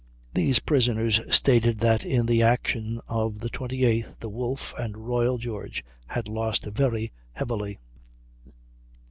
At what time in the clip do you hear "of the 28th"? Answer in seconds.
3.07-4.17